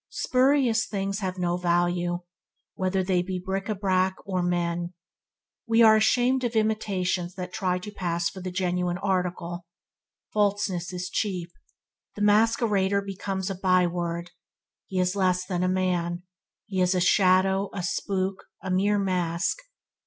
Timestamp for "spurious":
0.09-0.87